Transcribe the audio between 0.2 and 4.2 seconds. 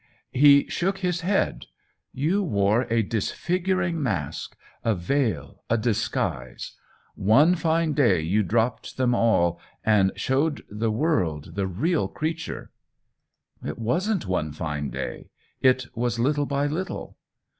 He shook his head." You wore a dis figuring